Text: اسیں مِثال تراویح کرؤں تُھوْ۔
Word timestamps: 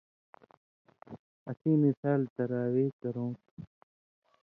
اسیں 1.49 1.77
مِثال 1.83 2.21
تراویح 2.35 2.89
کرؤں 3.01 3.31
تُھوْ۔ 3.45 3.55